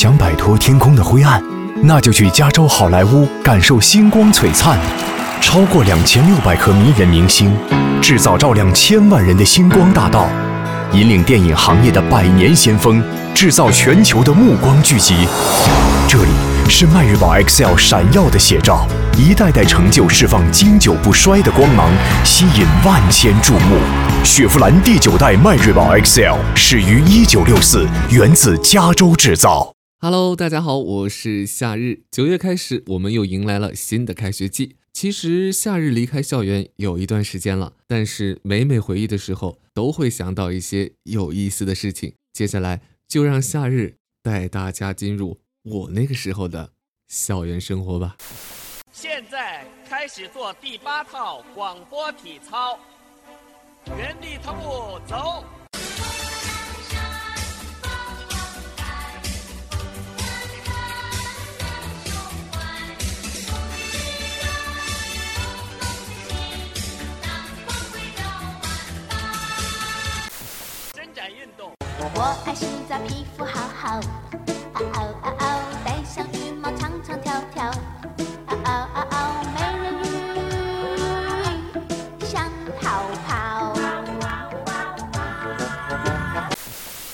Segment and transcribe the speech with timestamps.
[0.00, 1.44] 想摆脱天空的灰暗，
[1.82, 4.78] 那就去加州好莱坞感受星光璀璨。
[5.42, 7.54] 超过两千六百颗迷人明星，
[8.00, 10.26] 制造照亮千万人的星光大道，
[10.94, 15.28] 引领电影行业的百年先锋，制造全球的目光聚集。
[16.08, 16.30] 这里
[16.66, 18.86] 是迈锐宝 XL 闪耀的写照，
[19.18, 21.90] 一代代成就释放经久不衰的光芒，
[22.24, 23.76] 吸引万千注目。
[24.24, 29.70] 雪佛兰第九代迈锐宝 XL 始于一九六四，源自加州制造。
[30.02, 32.04] Hello，大家好，我是夏日。
[32.10, 34.76] 九月开始，我们又迎来了新的开学季。
[34.94, 42.14] 其实夏日离开校园有一段时间了，但是每每回忆的时候，都会想到一些有意思的事情。
[42.32, 46.70] 接下来就让夏日带大家进入我那个时候的
[47.06, 48.16] 校园生活吧。
[48.90, 52.78] 现在开始做第八套广播体操，
[53.98, 55.44] 原地踏步走。
[72.02, 74.00] 我爱洗澡，皮肤好好。
[74.72, 77.70] 嗷嗷嗷嗷，戴上羽毛，唱唱跳跳。
[78.46, 79.92] 嗷嗷嗷嗷，美人
[82.18, 83.76] 鱼想逃跑。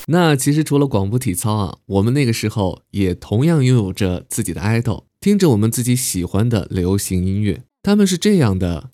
[0.05, 8.89] 那其实除了广播体操啊，我们那个时候也同样拥有着自己的 idol，听着我们自己喜欢的流行音乐，他们是这样的。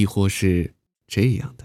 [0.00, 0.72] 亦或是
[1.06, 1.64] 这样的。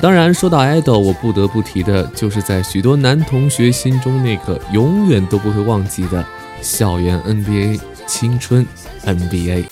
[0.00, 6.24] 当然，说到 idol，我不得不提的就是在许多男同学心中那个永远都不会忘记的
[6.62, 8.64] 校园 NBA 青春
[9.04, 9.66] NBA。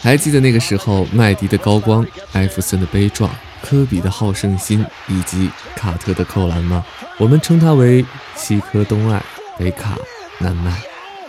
[0.00, 3.30] 还记得那个时候，麦迪的高光，艾弗森的悲壮。
[3.68, 6.82] 科比的好胜心以及卡特的扣篮吗？
[7.18, 8.02] 我们称它为
[8.34, 9.22] 西科东爱，
[9.58, 9.94] 北卡
[10.40, 10.72] 南麦。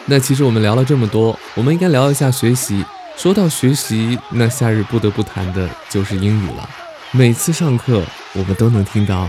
[0.05, 2.85] 那其实我们聊了这么多，我们应该聊一下学习。
[3.17, 6.69] 说到学习，那夏日不得不谈的就是英语了。
[7.11, 8.01] 每次上课，
[8.33, 9.28] 我们都能听到。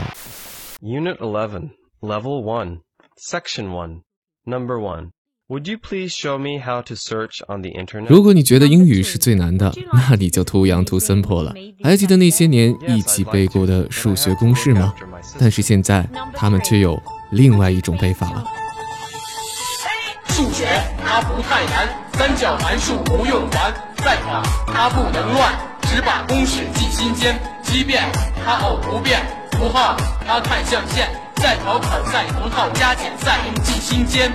[0.81, 1.71] Unit Eleven,
[2.01, 2.79] Level One,
[3.19, 4.03] Section One,
[4.45, 5.11] Number One.
[5.51, 8.09] Would you please show me how to search on the internet?
[8.09, 11.53] 如果你觉得英语是最难的，那你就 too young too simple 了。
[11.83, 14.95] 还记得那些年一起背过的数学公式吗？
[15.41, 17.03] 但是现在他们却有
[17.33, 18.45] 另外一种背法了。
[20.29, 20.69] 数学
[21.05, 23.73] 它不太难，三角函数不用还，
[24.05, 27.37] 在考它不能乱，只把公式记心间。
[27.65, 28.05] 奇变
[28.45, 29.21] 它偶不变，
[29.59, 31.09] 符号它看象限，
[31.43, 34.31] 在考考赛符号加减赛记心间。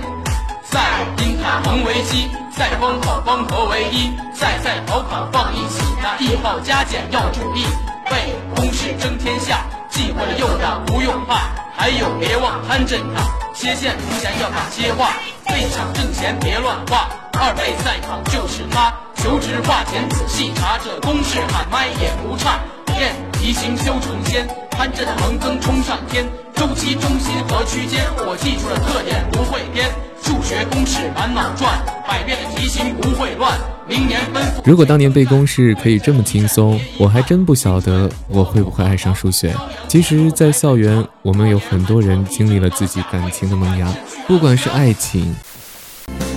[0.76, 7.64] 赛因它恒为基，赛方考方合为一，赛赛考考放一起，那一号加减要注意，
[8.10, 13.22] 背公式争天下，忌讳了右打不用怕，还有别忘摊正塔，
[13.54, 15.14] 切线图弦要打切画，
[15.46, 17.08] 背抢正弦别乱画，
[17.40, 22.60] 二倍赛考就是它，求职画前仔细查，这公式喊麦也不差，
[23.00, 29.90] 验题型修成仙，摊正横增冲上天，周期中心和区间，我记住了特点不会偏。
[30.26, 33.56] 数学公式满脑转，百变的题型不会乱。
[33.88, 34.62] 明年奔赴。
[34.64, 39.54] 如果当年背公式可以这么轻松，我还真不晓得我会不会爱上数学。
[39.86, 43.86] 其实，在校园，我们有很多人经历了自己感情的萌芽，
[44.26, 45.32] 不管是爱情。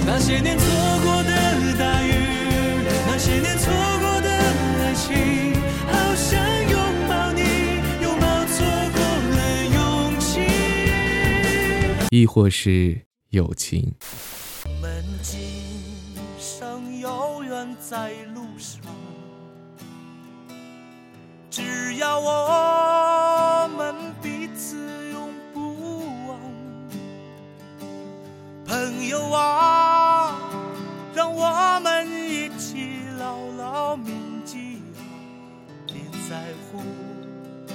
[0.05, 0.67] 那些年错
[1.03, 1.31] 过的
[1.79, 2.13] 大雨，
[3.07, 5.55] 那些年错过的爱情，
[5.87, 6.39] 好想
[6.69, 6.79] 拥
[7.09, 7.41] 抱你，
[8.03, 8.63] 拥抱错
[8.93, 9.01] 过
[9.35, 10.41] 了勇气。
[12.11, 13.08] 亦或是。
[13.29, 13.93] 友情。
[14.65, 15.39] 我们今
[16.39, 18.81] 生有缘在路上，
[21.51, 24.77] 只要我们彼此
[25.11, 25.75] 永不
[26.27, 26.39] 忘。
[28.65, 30.39] 朋友啊，
[31.13, 34.81] 让我们一起牢牢铭记，
[35.85, 35.95] 别
[36.29, 36.41] 在
[36.71, 36.81] 乎。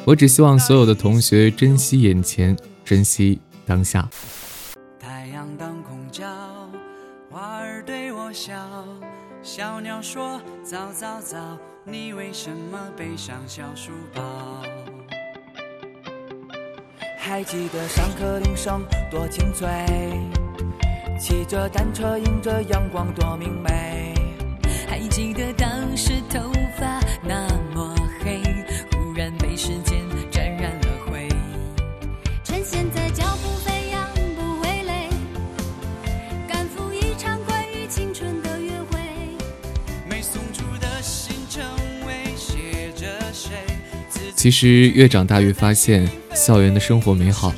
[0.05, 4.09] 我只希望所有的同学珍惜眼前，珍惜当下。
[7.35, 8.55] 花儿对我笑，
[9.43, 11.37] 小鸟说：早早早，
[11.83, 14.23] 你为什么背上小书包？
[17.19, 19.69] 还记得上课铃声多清脆，
[21.19, 24.15] 骑着单车迎着阳光多明媚。
[24.89, 26.39] 还记得当时头
[26.79, 28.45] 发那么黑，
[28.93, 29.94] 忽然被时间
[44.45, 47.51] 其实越长大越发现，校园的生活美好，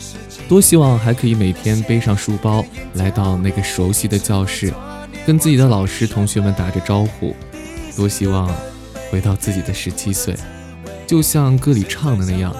[0.48, 4.72] 多希望还可以每天背上书包，来到那个熟悉的教室，
[5.26, 7.34] 跟自己的老师、同学们打着招呼。
[7.96, 8.48] 多希望
[9.10, 10.36] 回到自己的十七岁，
[11.08, 12.54] 就像歌里唱的那样，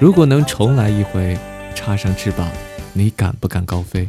[0.00, 1.38] 如果能重来一回，
[1.76, 2.50] 插上翅膀，
[2.92, 4.08] 你敢不敢高飞？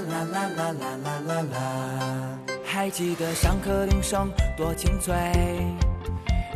[0.00, 5.14] 啦啦啦啦啦啦啦还记得上课铃声多清脆，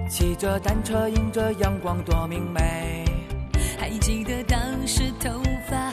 [0.08, 3.04] 骑着单车迎着阳光多明媚。
[3.78, 5.90] 还记得当时头发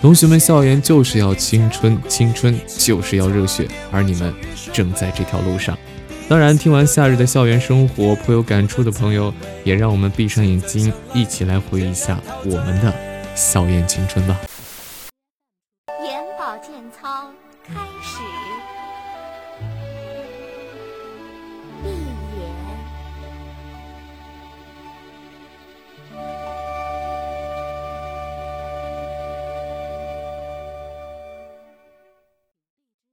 [0.00, 4.32] 同学们，校园就是要青春，青春就是要热血，而你们
[4.72, 5.76] 正在这条路上。
[6.26, 9.32] 当然，听完夏日的校园生活颇有感触的朋友，
[9.62, 12.94] 也让我们闭上眼睛，一起来回忆一下我们的
[13.34, 14.40] 校园青春吧。